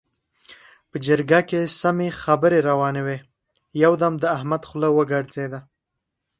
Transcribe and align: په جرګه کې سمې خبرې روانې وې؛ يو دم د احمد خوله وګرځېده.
په 0.89 0.97
جرګه 1.05 1.39
کې 1.49 1.61
سمې 1.81 2.09
خبرې 2.21 2.59
روانې 2.69 3.01
وې؛ 3.05 3.17
يو 3.83 3.93
دم 4.01 4.13
د 4.19 4.23
احمد 4.35 4.61
خوله 4.69 4.89
وګرځېده. 4.91 5.59